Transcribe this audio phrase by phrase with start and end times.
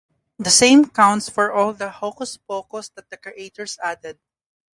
[0.39, 4.17] The same counts for all the hocus pocus that the creators added.